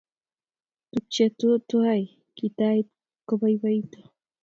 [0.91, 2.03] tukchewetutai
[2.37, 2.87] kitait
[3.27, 3.99] kopoipoito